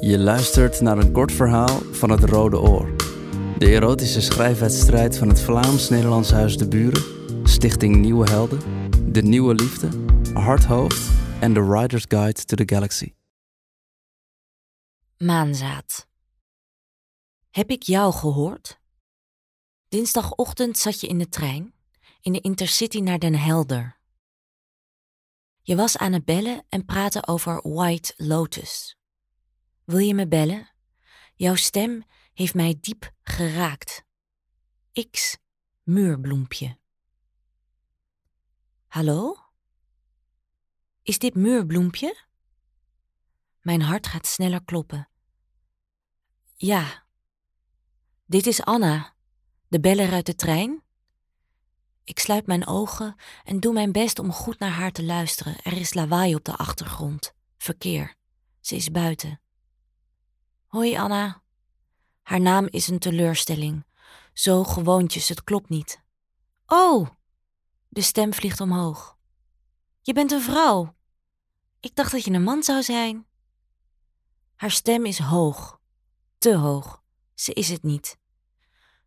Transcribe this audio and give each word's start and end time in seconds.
Je 0.00 0.18
luistert 0.18 0.80
naar 0.80 0.98
een 0.98 1.12
kort 1.12 1.32
verhaal 1.32 1.78
van 1.80 2.10
het 2.10 2.24
Rode 2.24 2.60
Oor. 2.60 2.96
De 3.58 3.66
erotische 3.66 4.20
schrijfwedstrijd 4.20 5.18
van 5.18 5.28
het 5.28 5.40
Vlaams-Nederlands 5.40 6.30
Huis 6.30 6.56
de 6.56 6.68
Buren, 6.68 7.02
Stichting 7.48 7.96
Nieuwe 7.96 8.30
Helden, 8.30 8.60
De 9.12 9.22
Nieuwe 9.22 9.54
Liefde, 9.54 9.88
Hardhoofd 10.32 11.10
en 11.40 11.54
The 11.54 11.62
Rider's 11.62 12.04
Guide 12.08 12.44
to 12.44 12.56
the 12.56 12.74
Galaxy. 12.74 13.12
Maanzaad. 15.18 16.06
Heb 17.50 17.70
ik 17.70 17.82
jou 17.82 18.12
gehoord? 18.12 18.80
Dinsdagochtend 19.88 20.78
zat 20.78 21.00
je 21.00 21.06
in 21.06 21.18
de 21.18 21.28
trein, 21.28 21.74
in 22.20 22.32
de 22.32 22.40
Intercity 22.40 22.98
naar 22.98 23.18
Den 23.18 23.34
Helder. 23.34 23.98
Je 25.62 25.76
was 25.76 25.96
aan 25.96 26.12
het 26.12 26.24
bellen 26.24 26.64
en 26.68 26.84
praten 26.84 27.28
over 27.28 27.60
White 27.62 28.12
Lotus. 28.16 28.96
Wil 29.84 29.98
je 29.98 30.14
me 30.14 30.28
bellen? 30.28 30.70
Jouw 31.34 31.54
stem 31.54 32.04
heeft 32.32 32.54
mij 32.54 32.78
diep 32.80 33.12
geraakt. 33.22 34.04
X, 35.10 35.36
muurbloempje. 35.82 36.78
Hallo? 38.86 39.36
Is 41.02 41.18
dit 41.18 41.34
muurbloempje? 41.34 42.22
Mijn 43.60 43.82
hart 43.82 44.06
gaat 44.06 44.26
sneller 44.26 44.64
kloppen. 44.64 45.08
Ja. 46.54 47.06
Dit 48.26 48.46
is 48.46 48.62
Anna, 48.62 49.14
de 49.68 49.80
beller 49.80 50.12
uit 50.12 50.26
de 50.26 50.34
trein. 50.34 50.82
Ik 52.04 52.18
sluit 52.18 52.46
mijn 52.46 52.66
ogen 52.66 53.16
en 53.44 53.60
doe 53.60 53.72
mijn 53.72 53.92
best 53.92 54.18
om 54.18 54.32
goed 54.32 54.58
naar 54.58 54.70
haar 54.70 54.92
te 54.92 55.04
luisteren. 55.04 55.62
Er 55.62 55.72
is 55.72 55.94
lawaai 55.94 56.34
op 56.34 56.44
de 56.44 56.56
achtergrond. 56.56 57.34
Verkeer. 57.58 58.14
Ze 58.60 58.76
is 58.76 58.90
buiten. 58.90 59.43
Hoi 60.74 60.96
Anna. 60.96 61.42
Haar 62.22 62.40
naam 62.40 62.66
is 62.70 62.88
een 62.88 62.98
teleurstelling. 62.98 63.84
Zo 64.32 64.64
gewoontjes, 64.64 65.28
het 65.28 65.44
klopt 65.44 65.68
niet. 65.68 66.02
Oh! 66.66 67.08
De 67.88 68.00
stem 68.00 68.34
vliegt 68.34 68.60
omhoog. 68.60 69.16
Je 70.00 70.12
bent 70.12 70.32
een 70.32 70.40
vrouw. 70.40 70.94
Ik 71.80 71.94
dacht 71.94 72.12
dat 72.12 72.24
je 72.24 72.30
een 72.30 72.42
man 72.42 72.62
zou 72.62 72.82
zijn. 72.82 73.26
Haar 74.54 74.70
stem 74.70 75.04
is 75.04 75.18
hoog. 75.18 75.80
Te 76.38 76.56
hoog. 76.56 77.02
Ze 77.34 77.52
is 77.52 77.68
het 77.68 77.82
niet. 77.82 78.18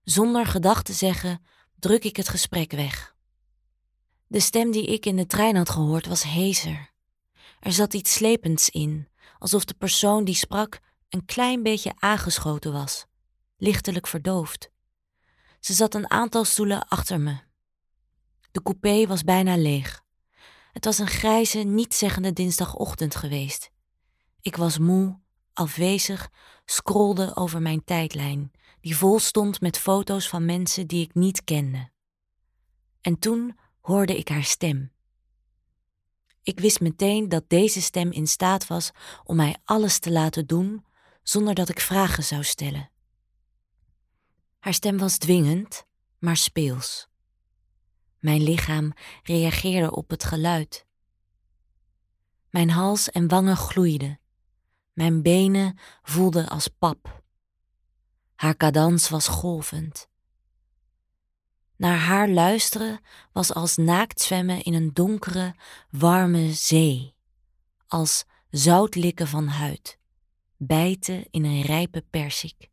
Zonder 0.04 0.46
gedacht 0.46 0.86
te 0.86 0.94
zeggen, 0.94 1.46
druk 1.76 2.04
ik 2.04 2.16
het 2.16 2.30
gesprek 2.30 2.72
weg. 2.72 3.16
De 4.28 4.40
stem 4.40 4.72
die 4.72 4.86
ik 4.86 5.06
in 5.06 5.16
de 5.16 5.26
trein 5.26 5.56
had 5.56 5.70
gehoord 5.70 6.06
was 6.06 6.24
heeser. 6.24 6.92
Er 7.60 7.74
zat 7.74 7.94
iets 7.94 8.14
slepends 8.14 8.70
in, 8.70 9.10
alsof 9.40 9.66
de 9.66 9.74
persoon 9.74 10.24
die 10.24 10.36
sprak 10.36 10.86
een 11.10 11.26
klein 11.26 11.64
beetje 11.64 11.94
aangeschoten 11.96 12.72
was, 12.72 13.06
lichtelijk 13.58 14.08
verdoofd. 14.08 14.70
Ze 15.60 15.74
zat 15.74 15.96
een 15.96 16.10
aantal 16.10 16.44
stoelen 16.44 16.88
achter 16.88 17.20
me. 17.20 17.38
De 18.52 18.62
coupé 18.62 19.08
was 19.08 19.24
bijna 19.24 19.58
leeg. 19.58 20.06
Het 20.72 20.86
was 20.86 20.98
een 20.98 21.08
grijze, 21.08 21.60
nietzeggende 21.60 22.34
dinsdagochtend 22.34 23.16
geweest. 23.16 23.70
Ik 24.42 24.56
was 24.56 24.78
moe, 24.78 25.20
afwezig, 25.54 26.30
scrolde 26.66 27.36
over 27.36 27.62
mijn 27.62 27.84
tijdlijn, 27.84 28.52
die 28.82 28.98
vol 28.98 29.20
stond 29.20 29.62
met 29.62 29.78
foto's 29.78 30.30
van 30.30 30.46
mensen 30.46 30.88
die 30.88 31.04
ik 31.04 31.14
niet 31.14 31.44
kende. 31.44 31.90
En 33.02 33.20
toen 33.20 33.58
hoorde 33.82 34.18
ik 34.18 34.28
haar 34.28 34.44
stem. 34.44 34.92
Ik 36.44 36.60
wist 36.60 36.80
meteen 36.80 37.30
dat 37.30 37.50
deze 37.50 37.82
stem 37.82 38.12
in 38.12 38.28
staat 38.28 38.68
was 38.68 38.92
om 39.24 39.36
mij 39.36 39.56
alles 39.64 40.00
te 40.00 40.12
laten 40.12 40.48
doen 40.48 40.86
zonder 41.30 41.56
dat 41.56 41.70
ik 41.70 41.80
vragen 41.80 42.24
zou 42.24 42.44
stellen. 42.44 42.90
Haar 44.60 44.74
stem 44.74 44.98
was 44.98 45.18
dwingend, 45.18 45.86
maar 46.18 46.38
speels. 46.38 47.08
Mijn 48.20 48.42
lichaam 48.44 48.94
reageerde 49.24 49.96
op 49.96 50.10
het 50.10 50.24
geluid. 50.24 50.86
Mijn 52.50 52.70
hals 52.70 53.10
en 53.10 53.28
wangen 53.28 53.58
gloeiden. 53.58 54.20
Mijn 54.94 55.22
benen 55.22 55.78
voelden 56.02 56.48
als 56.48 56.68
pap. 56.68 57.24
Haar 58.36 58.56
cadans 58.56 59.10
was 59.10 59.28
golvend. 59.28 60.10
Naar 61.76 61.98
haar 61.98 62.30
luisteren 62.30 63.00
was 63.32 63.54
als 63.54 63.76
naakt 63.76 64.22
zwemmen 64.22 64.64
in 64.64 64.74
een 64.74 64.94
donkere, 64.94 65.56
warme 65.90 66.54
zee, 66.54 67.16
als 67.88 68.26
zoutlikken 68.50 69.28
van 69.28 69.48
huid 69.48 69.98
bijten 70.58 71.26
in 71.30 71.46
een 71.46 71.62
rijpe 71.62 72.06
persik. 72.10 72.70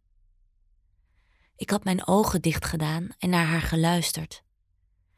Ik 1.57 1.71
had 1.71 1.85
mijn 1.85 2.07
ogen 2.07 2.43
dicht 2.43 2.65
gedaan 2.65 3.09
en 3.19 3.31
naar 3.31 3.47
haar 3.47 3.61
geluisterd. 3.61 4.43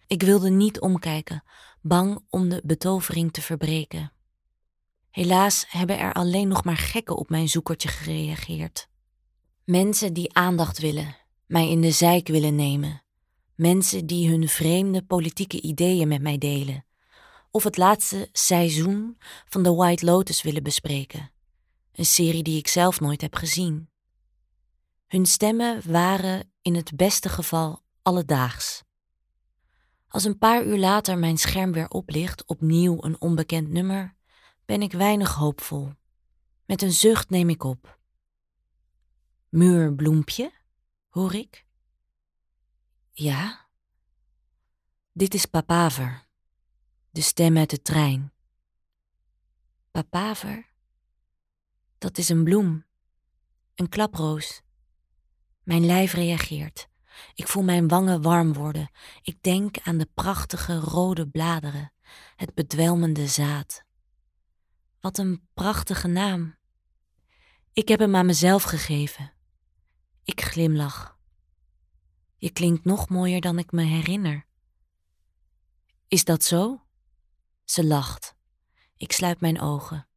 Ik 0.06 0.22
wilde 0.22 0.50
niet 0.50 0.81
omkijken, 0.81 1.44
bang 1.81 2.25
om 2.31 2.49
de 2.49 2.62
betovering 2.65 3.32
te 3.32 3.43
verbreken. 3.43 4.12
Helaas 5.10 5.65
hebben 5.69 5.99
er 5.99 6.12
alleen 6.12 6.49
nog 6.49 6.65
maar 6.65 6.77
gekken 6.77 7.16
op 7.16 7.31
mijn 7.31 7.49
zoekertje 7.49 7.88
gereageerd. 7.88 8.88
Mensen 9.65 10.12
die 10.12 10.34
aandacht 10.34 10.78
willen, 10.78 11.16
mij 11.47 11.71
in 11.71 11.81
de 11.81 11.91
zijk 11.91 12.28
willen 12.28 12.54
nemen. 12.54 13.03
Mensen 13.54 14.06
die 14.06 14.31
hun 14.31 14.48
vreemde 14.48 15.03
politieke 15.03 15.60
ideeën 15.60 16.09
met 16.09 16.22
mij 16.22 16.38
delen. 16.38 16.84
Of 17.50 17.65
het 17.65 17.77
laatste 17.77 18.28
seizoen 18.33 19.16
van 19.48 19.62
The 19.62 19.75
White 19.75 20.04
Lotus 20.04 20.43
willen 20.43 20.62
bespreken 20.62 21.31
een 21.96 22.06
serie 22.06 22.42
die 22.42 22.58
ik 22.58 22.68
zelf 22.68 23.00
nooit 23.00 23.20
heb 23.20 23.34
gezien. 23.34 23.90
Hun 25.06 25.26
stemmen 25.26 25.90
waren 25.90 26.52
in 26.62 26.74
het 26.74 26.96
beste 26.96 27.28
geval 27.28 27.82
alledaags. 28.02 28.82
Als 30.08 30.24
een 30.24 30.38
paar 30.38 30.64
uur 30.64 30.78
later 30.78 31.18
mijn 31.18 31.38
scherm 31.38 31.72
weer 31.72 31.88
oplicht, 31.88 32.44
opnieuw 32.44 33.04
een 33.04 33.20
onbekend 33.20 33.68
nummer, 33.68 34.16
ben 34.64 34.82
ik 34.82 34.92
weinig 34.92 35.34
hoopvol. 35.34 35.92
Met 36.64 36.82
een 36.82 36.92
zucht 36.92 37.30
neem 37.30 37.48
ik 37.48 37.64
op. 37.64 37.98
Muurbloempje, 39.48 40.52
hoor 41.08 41.34
ik. 41.34 41.66
Ja. 43.12 43.68
Dit 45.12 45.34
is 45.34 45.46
Papaver, 45.46 46.26
de 47.10 47.20
stem 47.20 47.56
uit 47.56 47.70
de 47.70 47.82
trein. 47.82 48.32
Papaver? 49.90 50.74
Dat 52.06 52.18
is 52.18 52.28
een 52.28 52.44
bloem, 52.44 52.84
een 53.74 53.88
klaproos. 53.88 54.62
Mijn 55.62 55.86
lijf 55.86 56.12
reageert. 56.12 56.88
Ik 57.34 57.48
voel 57.48 57.62
mijn 57.62 57.88
wangen 57.88 58.22
warm 58.22 58.52
worden. 58.52 58.90
Ik 59.22 59.42
denk 59.42 59.78
aan 59.78 59.98
de 59.98 60.08
prachtige 60.14 60.78
rode 60.78 61.28
bladeren, 61.28 61.92
het 62.36 62.54
bedwelmende 62.54 63.26
zaad. 63.26 63.84
Wat 65.00 65.18
een 65.18 65.48
prachtige 65.54 66.08
naam. 66.08 66.56
Ik 67.72 67.88
heb 67.88 67.98
hem 67.98 68.16
aan 68.16 68.26
mezelf 68.26 68.62
gegeven. 68.62 69.32
Ik 70.24 70.40
glimlach. 70.40 71.18
Je 72.36 72.50
klinkt 72.50 72.84
nog 72.84 73.08
mooier 73.08 73.40
dan 73.40 73.58
ik 73.58 73.72
me 73.72 73.82
herinner. 73.82 74.46
Is 76.08 76.24
dat 76.24 76.44
zo? 76.44 76.86
Ze 77.64 77.84
lacht. 77.84 78.36
Ik 78.96 79.12
sluit 79.12 79.40
mijn 79.40 79.60
ogen. 79.60 80.08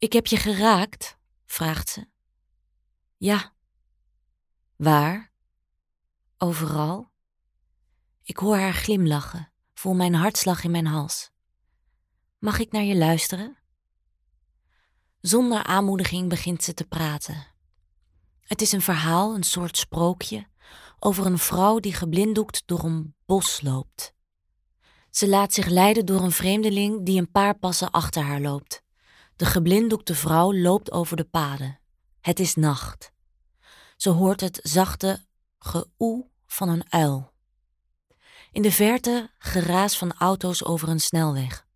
Ik 0.00 0.12
heb 0.12 0.26
je 0.26 0.36
geraakt? 0.36 1.18
vraagt 1.46 1.88
ze. 1.88 2.06
Ja. 3.16 3.52
Waar? 4.76 5.32
Overal. 6.38 7.10
Ik 8.22 8.36
hoor 8.36 8.56
haar 8.56 8.72
glimlachen, 8.72 9.52
voel 9.74 9.94
mijn 9.94 10.14
hartslag 10.14 10.64
in 10.64 10.70
mijn 10.70 10.86
hals. 10.86 11.30
Mag 12.38 12.58
ik 12.58 12.72
naar 12.72 12.82
je 12.82 12.96
luisteren? 12.96 13.56
Zonder 15.20 15.62
aanmoediging 15.62 16.28
begint 16.28 16.62
ze 16.64 16.74
te 16.74 16.84
praten. 16.84 17.46
Het 18.40 18.62
is 18.62 18.72
een 18.72 18.82
verhaal, 18.82 19.34
een 19.34 19.42
soort 19.42 19.76
sprookje, 19.76 20.46
over 20.98 21.26
een 21.26 21.38
vrouw 21.38 21.78
die 21.78 21.94
geblinddoekt 21.94 22.62
door 22.66 22.84
een 22.84 23.14
bos 23.26 23.60
loopt. 23.60 24.14
Ze 25.10 25.28
laat 25.28 25.52
zich 25.52 25.66
leiden 25.66 26.06
door 26.06 26.20
een 26.20 26.32
vreemdeling 26.32 27.06
die 27.06 27.20
een 27.20 27.30
paar 27.30 27.58
passen 27.58 27.90
achter 27.90 28.22
haar 28.22 28.40
loopt. 28.40 28.82
De 29.40 29.46
geblinddoekte 29.46 30.14
vrouw 30.14 30.54
loopt 30.54 30.92
over 30.92 31.16
de 31.16 31.24
paden. 31.24 31.80
Het 32.20 32.40
is 32.40 32.54
nacht. 32.54 33.12
Ze 33.96 34.10
hoort 34.10 34.40
het 34.40 34.60
zachte 34.62 35.24
geoe 35.58 36.26
van 36.46 36.68
een 36.68 36.92
uil. 36.92 37.32
In 38.52 38.62
de 38.62 38.72
verte 38.72 39.30
geraas 39.38 39.98
van 39.98 40.12
auto's 40.12 40.64
over 40.64 40.88
een 40.88 41.00
snelweg. 41.00 41.66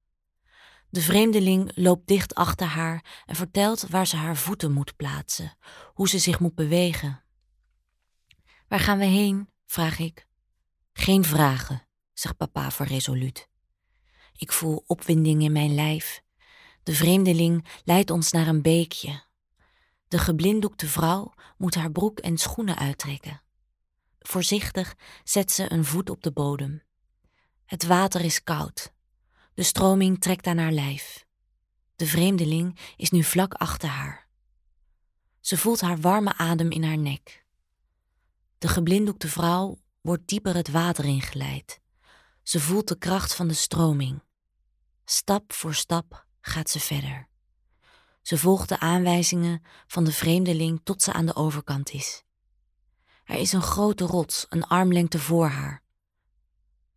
De 0.90 1.00
vreemdeling 1.00 1.72
loopt 1.75 2.06
dicht 2.06 2.34
achter 2.34 2.66
haar 2.66 3.22
en 3.26 3.37
vertelt 3.37 3.87
waar 3.88 4.06
ze 4.06 4.17
haar 4.17 4.37
voeten 4.37 4.72
moet 4.72 4.96
plaatsen, 4.96 5.56
hoe 5.94 6.08
ze 6.08 6.19
zich 6.19 6.40
moet 6.40 6.55
bewegen. 6.55 7.22
Waar 8.69 8.81
gaan 8.81 8.99
we 8.99 9.05
heen? 9.05 9.49
vraag 9.67 9.99
ik. 9.99 10.26
Geen 10.93 11.25
vragen, 11.25 11.87
zegt 12.12 12.37
papa 12.37 12.70
voor 12.70 12.87
resoluut. 12.87 13.49
Ik 14.37 14.52
voel 14.52 14.84
opwinding 14.87 15.43
in 15.43 15.52
mijn 15.52 15.75
lijf 15.75 16.23
De 16.84 16.94
vreemdeling 16.94 17.66
leidt 17.84 18.10
ons 18.10 18.32
naar 18.32 18.46
een 18.46 18.62
beekje. 18.62 19.22
De 20.08 20.19
geblinddoekte 20.19 20.86
vrouw 20.86 21.32
moet 21.56 21.75
haar 21.75 21.92
broek 21.92 22.19
en 22.19 22.38
schoenen 22.38 22.76
uittrekken. 22.76 23.42
Voorzichtig 24.19 24.94
zet 25.25 25.52
ze 25.52 25.72
een 25.72 25.84
voet 25.84 26.10
op 26.10 26.22
de 26.22 26.32
bodem. 26.32 26.82
Het 27.66 27.84
water 27.84 28.20
is 28.20 28.42
koud. 28.42 28.92
De 29.54 29.62
stroming 29.62 30.20
trekt 30.20 30.46
aan 30.46 30.58
haar 30.58 30.72
lijf. 30.72 31.26
De 31.96 32.06
vreemdeling 32.06 32.78
is 32.96 33.10
nu 33.10 33.22
vlak 33.22 33.54
achter 33.54 33.88
haar. 33.88 34.28
Ze 35.40 35.56
voelt 35.56 35.81
haar 35.81 36.00
warme 36.00 36.36
adem 36.36 36.70
in 36.70 36.84
haar 36.84 36.98
nek. 36.98 37.44
De 38.58 38.69
geblinddoekte 38.69 39.28
vrouw 39.28 39.78
wordt 40.00 40.28
dieper 40.28 40.54
het 40.54 40.70
water 40.70 41.04
ingeleid. 41.04 41.81
Ze 42.42 42.60
voelt 42.60 42.88
de 42.88 42.98
kracht 42.98 43.34
van 43.34 43.48
de 43.48 43.54
stroming. 43.54 44.22
Stap 45.04 45.52
voor 45.52 45.75
stap 45.75 46.26
gaat 46.46 46.70
ze 46.70 46.81
verder. 46.81 47.29
Ze 48.23 48.38
volgt 48.38 48.69
de 48.69 48.79
aanwijzingen 48.79 49.62
van 49.87 50.05
de 50.05 50.12
vreemdeling 50.12 50.81
tot 50.82 51.02
ze 51.02 51.12
aan 51.12 51.26
de 51.26 51.35
overkant 51.35 51.91
is. 51.91 52.23
Er 53.25 53.37
is 53.38 53.52
een 53.52 53.62
grote 53.62 54.05
rots, 54.05 54.46
een 54.49 54.64
armlengte 54.64 55.19
voor 55.19 55.46
haar. 55.46 55.82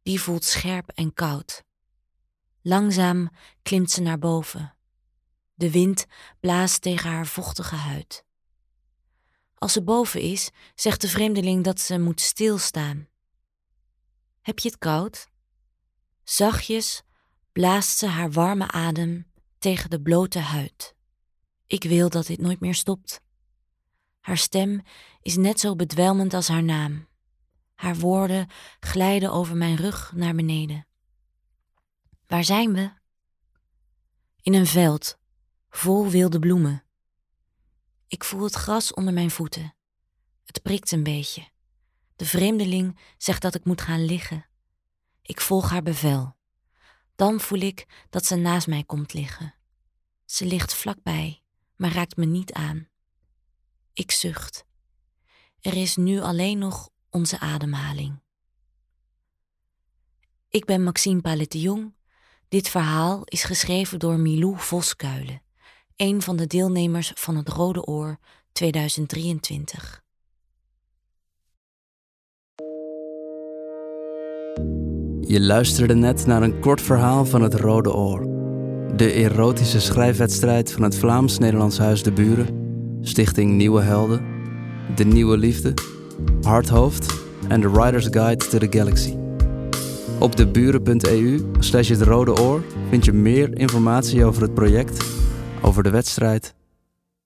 Die 0.03 0.21
voelt 0.21 0.43
scherp 0.43 0.89
en 0.89 1.13
koud. 1.13 1.63
Langzaam 2.61 3.29
klimt 3.61 3.91
ze 3.91 4.01
naar 4.01 4.19
boven. 4.19 4.75
De 5.53 5.71
wind 5.71 6.05
blaast 6.39 6.81
tegen 6.81 7.09
haar 7.09 7.27
vochtige 7.27 7.75
huid. 7.75 8.25
Als 9.53 9.73
ze 9.73 9.83
boven 9.83 10.21
is, 10.21 10.49
zegt 10.75 11.01
de 11.01 11.07
vreemdeling 11.07 11.63
dat 11.63 11.79
ze 11.79 11.99
moet 11.99 12.21
stilstaan. 12.21 13.07
Heb 14.41 14.59
je 14.59 14.69
het 14.69 14.77
koud? 14.77 15.29
Zachtjes 16.23 17.01
blaast 17.51 17.97
ze 17.97 18.07
haar 18.07 18.31
warme 18.31 18.71
adem 18.71 19.26
tegen 19.57 19.89
de 19.89 20.01
blote 20.01 20.39
huid. 20.39 20.95
Ik 21.67 21.83
wil 21.83 22.09
dat 22.09 22.25
dit 22.25 22.39
nooit 22.39 22.59
meer 22.59 22.75
stopt. 22.75 23.21
Haar 24.19 24.37
stem 24.37 24.81
is 25.21 25.35
net 25.35 25.59
zo 25.59 25.75
bedwelmend 25.75 26.33
als 26.33 26.47
haar 26.47 26.63
naam. 26.63 27.07
Haar 27.75 27.95
woorden 27.95 28.47
glijden 28.79 29.31
over 29.31 29.55
mijn 29.55 29.75
rug 29.75 30.11
naar 30.15 30.35
beneden. 30.35 30.87
Waar 32.27 32.43
zijn 32.43 32.73
we? 32.73 32.91
In 34.41 34.53
een 34.53 34.67
veld, 34.67 35.17
vol 35.69 36.09
wilde 36.09 36.39
bloemen. 36.39 36.83
Ik 38.07 38.23
voel 38.23 38.43
het 38.43 38.53
gras 38.53 38.93
onder 38.93 39.13
mijn 39.13 39.31
voeten. 39.31 39.75
Het 40.43 40.61
prikt 40.61 40.91
een 40.91 41.03
beetje. 41.03 41.49
De 42.15 42.25
vreemdeling 42.25 42.99
zegt 43.17 43.41
dat 43.41 43.55
ik 43.55 43.65
moet 43.65 43.81
gaan 43.81 44.05
liggen. 44.05 44.45
Ik 45.21 45.41
volg 45.41 45.69
haar 45.69 45.83
bevel. 45.83 46.36
Dan 47.17 47.39
voel 47.39 47.59
ik 47.59 48.05
dat 48.09 48.25
ze 48.25 48.35
naast 48.35 48.67
mij 48.67 48.83
komt 48.83 49.13
liggen. 49.13 49.55
Ze 50.25 50.45
ligt 50.45 50.73
vlakbij, 50.73 51.43
maar 51.75 51.91
raakt 51.91 52.17
me 52.17 52.25
niet 52.25 52.53
aan. 52.53 52.87
Ik 53.93 54.11
zucht. 54.11 54.65
Er 55.61 55.73
is 55.73 55.95
nu 55.95 56.19
alleen 56.19 56.57
nog 56.57 56.89
onze 57.09 57.39
ademhaling. 57.39 58.21
Ik 60.49 60.65
ben 60.65 60.83
Maxime 60.83 61.21
Palet 61.21 61.51
Dit 62.47 62.69
verhaal 62.69 63.21
is 63.23 63.43
geschreven 63.43 63.99
door 63.99 64.19
Milou 64.19 64.59
Voskuilen, 64.59 65.41
een 65.95 66.21
van 66.21 66.35
de 66.35 66.47
deelnemers 66.47 67.11
van 67.15 67.35
het 67.35 67.49
Rode 67.49 67.85
Oor 67.85 68.19
2023. 68.51 70.05
Je 75.27 75.41
luisterde 75.41 75.93
net 75.93 76.25
naar 76.25 76.41
een 76.41 76.59
kort 76.59 76.81
verhaal 76.81 77.25
van 77.25 77.41
het 77.41 77.53
Rode 77.53 77.93
Oor. 77.93 78.27
De 78.95 79.11
erotische 79.11 79.79
schrijfwedstrijd 79.79 80.71
van 80.71 80.83
het 80.83 80.97
Vlaams-Nederlands 80.97 81.77
Huis 81.77 82.03
de 82.03 82.11
Buren, 82.11 82.47
Stichting 83.01 83.51
Nieuwe 83.51 83.81
Helden, 83.81 84.21
De 84.95 85.05
Nieuwe 85.05 85.37
Liefde, 85.37 85.73
Hardhoofd 86.41 87.23
en 87.47 87.61
The 87.61 87.71
Writer's 87.71 88.07
Guide 88.11 88.47
to 88.47 88.57
the 88.57 88.77
Galaxy. 88.77 89.15
Op 90.19 90.35
deburen.eu 90.35 91.41
slash 91.59 91.89
het 91.89 92.01
Rode 92.01 92.41
Oor 92.41 92.63
vind 92.89 93.05
je 93.05 93.13
meer 93.13 93.57
informatie 93.59 94.25
over 94.25 94.41
het 94.41 94.53
project, 94.53 95.05
over 95.61 95.83
de 95.83 95.89
wedstrijd 95.89 96.55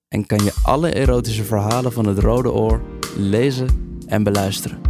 en 0.08 0.26
kan 0.26 0.44
je 0.44 0.52
alle 0.62 0.90
erotische 0.90 1.44
verhalen 1.44 1.92
van 1.92 2.06
het 2.06 2.18
Rode 2.18 2.52
Oor 2.52 2.80
lezen 3.16 3.66
en 4.06 4.22
beluisteren. 4.22 4.81